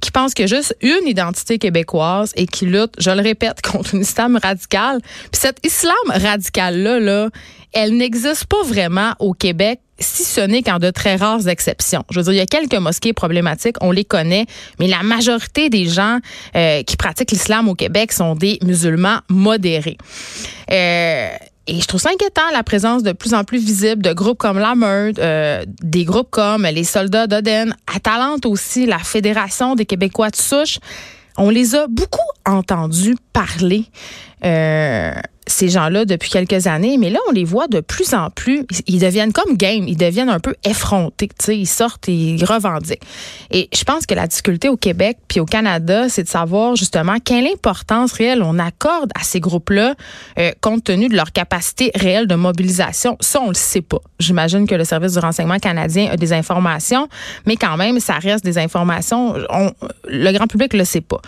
qui 0.01 0.11
pense 0.11 0.33
qu'il 0.33 0.49
y 0.49 0.53
a 0.53 0.55
juste 0.55 0.75
une 0.81 1.07
identité 1.07 1.57
québécoise 1.57 2.33
et 2.35 2.47
qui 2.47 2.65
lutte, 2.65 2.93
je 2.97 3.11
le 3.11 3.21
répète, 3.21 3.61
contre 3.63 3.95
un 3.95 3.99
islam 3.99 4.37
radical. 4.41 4.99
Puis 5.31 5.41
cet 5.41 5.65
islam 5.65 5.95
radical-là, 6.07 6.99
là, 6.99 7.29
elle 7.73 7.95
n'existe 7.95 8.45
pas 8.45 8.63
vraiment 8.63 9.13
au 9.19 9.33
Québec 9.33 9.79
si 9.99 10.23
ce 10.23 10.41
n'est 10.41 10.63
qu'en 10.63 10.79
de 10.79 10.89
très 10.89 11.15
rares 11.15 11.47
exceptions. 11.47 12.03
Je 12.09 12.19
veux 12.19 12.23
dire, 12.23 12.33
il 12.33 12.37
y 12.37 12.41
a 12.41 12.45
quelques 12.47 12.75
mosquées 12.75 13.13
problématiques, 13.13 13.75
on 13.81 13.91
les 13.91 14.03
connaît, 14.03 14.47
mais 14.79 14.87
la 14.87 15.03
majorité 15.03 15.69
des 15.69 15.85
gens 15.85 16.17
euh, 16.55 16.81
qui 16.83 16.97
pratiquent 16.97 17.31
l'islam 17.31 17.69
au 17.69 17.75
Québec 17.75 18.11
sont 18.11 18.35
des 18.35 18.57
musulmans 18.63 19.19
modérés. 19.29 19.97
Euh, 20.71 21.29
et 21.67 21.79
je 21.79 21.85
trouve 21.85 22.01
ça 22.01 22.09
inquiétant, 22.09 22.41
la 22.53 22.63
présence 22.63 23.03
de 23.03 23.11
plus 23.11 23.33
en 23.33 23.43
plus 23.43 23.59
visible 23.59 24.01
de 24.01 24.13
groupes 24.13 24.39
comme 24.39 24.57
la 24.57 24.73
Meurthe, 24.73 25.19
euh, 25.19 25.63
des 25.83 26.05
groupes 26.05 26.31
comme 26.31 26.63
les 26.63 26.83
Soldats 26.83 27.27
d'Oden, 27.27 27.75
Atalante 27.93 28.45
aussi, 28.45 28.85
la 28.87 28.97
Fédération 28.97 29.75
des 29.75 29.85
Québécois 29.85 30.31
de 30.31 30.35
souche. 30.35 30.79
On 31.37 31.49
les 31.49 31.75
a 31.75 31.85
beaucoup 31.87 32.19
entendus 32.45 33.15
parler. 33.31 33.85
Euh, 34.43 35.13
ces 35.51 35.69
gens-là 35.69 36.05
depuis 36.05 36.29
quelques 36.29 36.67
années, 36.67 36.97
mais 36.97 37.09
là, 37.09 37.19
on 37.27 37.31
les 37.31 37.43
voit 37.43 37.67
de 37.67 37.79
plus 37.79 38.13
en 38.13 38.29
plus. 38.29 38.65
Ils 38.87 38.99
deviennent 38.99 39.33
comme 39.33 39.55
game, 39.55 39.87
ils 39.87 39.97
deviennent 39.97 40.29
un 40.29 40.39
peu 40.39 40.55
effrontés. 40.63 41.29
Ils 41.49 41.67
sortent 41.67 42.09
et 42.09 42.13
ils 42.13 42.45
revendiquent. 42.45 43.01
Et 43.51 43.69
je 43.73 43.83
pense 43.83 44.05
que 44.05 44.13
la 44.13 44.27
difficulté 44.27 44.69
au 44.69 44.77
Québec 44.77 45.17
puis 45.27 45.39
au 45.39 45.45
Canada, 45.45 46.09
c'est 46.09 46.23
de 46.23 46.29
savoir 46.29 46.75
justement 46.75 47.17
quelle 47.23 47.47
importance 47.47 48.13
réelle 48.13 48.43
on 48.43 48.59
accorde 48.59 49.11
à 49.19 49.23
ces 49.23 49.39
groupes-là 49.39 49.95
euh, 50.39 50.51
compte 50.61 50.83
tenu 50.83 51.09
de 51.09 51.15
leur 51.15 51.31
capacité 51.31 51.91
réelle 51.95 52.27
de 52.27 52.35
mobilisation. 52.35 53.17
Ça, 53.19 53.41
on 53.41 53.49
le 53.49 53.55
sait 53.55 53.81
pas. 53.81 53.99
J'imagine 54.19 54.67
que 54.67 54.75
le 54.75 54.85
service 54.85 55.13
du 55.13 55.19
renseignement 55.19 55.59
canadien 55.59 56.09
a 56.11 56.17
des 56.17 56.33
informations, 56.33 57.07
mais 57.45 57.55
quand 57.55 57.77
même, 57.77 57.99
ça 57.99 58.15
reste 58.15 58.43
des 58.43 58.57
informations. 58.57 59.35
le 60.07 60.31
grand 60.31 60.47
public 60.47 60.73
le 60.73 60.85
sait 60.85 61.01
pas. 61.01 61.21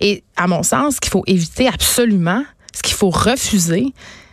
Et 0.00 0.24
à 0.36 0.46
mon 0.46 0.62
sens, 0.62 0.98
qu'il 0.98 1.10
faut 1.10 1.22
éviter 1.26 1.68
absolument, 1.68 2.42
ce 2.74 2.82
qu'il 2.82 2.94
faut 2.94 3.10
refuser, 3.10 3.92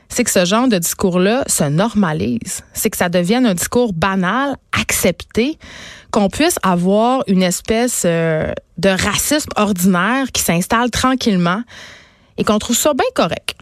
c'est 0.09 0.23
que 0.23 0.31
ce 0.31 0.43
genre 0.43 0.67
de 0.67 0.77
discours-là 0.77 1.43
se 1.47 1.63
normalise. 1.63 2.63
C'est 2.73 2.89
que 2.89 2.97
ça 2.97 3.09
devienne 3.09 3.45
un 3.45 3.53
discours 3.53 3.93
banal, 3.93 4.55
accepté, 4.71 5.57
qu'on 6.11 6.29
puisse 6.29 6.57
avoir 6.63 7.23
une 7.27 7.43
espèce 7.43 8.03
euh, 8.05 8.51
de 8.77 8.89
racisme 8.89 9.51
ordinaire 9.55 10.31
qui 10.33 10.41
s'installe 10.41 10.89
tranquillement 10.89 11.61
et 12.37 12.43
qu'on 12.43 12.57
trouve 12.57 12.75
ça 12.75 12.93
bien 12.93 13.05
correct. 13.13 13.55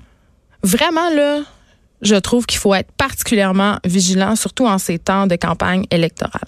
Vraiment, 0.64 1.10
là, 1.10 1.42
je 2.02 2.16
trouve 2.16 2.46
qu'il 2.46 2.60
faut 2.60 2.74
être 2.74 2.92
particulièrement 2.94 3.80
vigilant, 3.84 4.36
surtout 4.36 4.66
en 4.66 4.78
ces 4.78 5.00
temps 5.00 5.28
de 5.28 5.36
campagne 5.36 5.86
électorale. 5.92 6.48